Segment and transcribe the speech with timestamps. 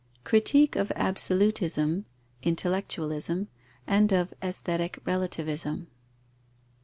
[0.25, 2.05] _Critique of absolutism
[2.41, 3.49] (intellectualism)
[3.85, 5.89] and of aesthetic relativism.